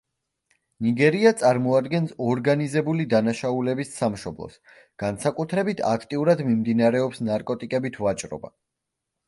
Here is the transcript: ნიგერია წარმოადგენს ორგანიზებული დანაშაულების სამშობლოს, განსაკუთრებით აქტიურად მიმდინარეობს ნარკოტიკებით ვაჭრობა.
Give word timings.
ნიგერია 0.85 1.31
წარმოადგენს 1.41 2.15
ორგანიზებული 2.27 3.05
დანაშაულების 3.11 3.93
სამშობლოს, 3.99 4.57
განსაკუთრებით 5.05 5.85
აქტიურად 5.93 6.45
მიმდინარეობს 6.51 7.25
ნარკოტიკებით 7.31 8.05
ვაჭრობა. 8.07 8.55